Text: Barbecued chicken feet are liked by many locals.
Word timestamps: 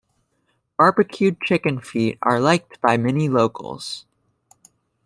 Barbecued 0.79 1.39
chicken 1.41 1.79
feet 1.79 2.17
are 2.23 2.39
liked 2.39 2.81
by 2.81 2.97
many 2.97 3.29
locals. 3.29 4.07